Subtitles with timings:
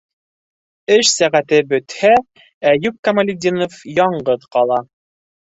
[0.93, 2.11] Эш сәғәте бөтһә,
[2.71, 4.85] Әйүп Камалетдинов яңғыҙ ҡала.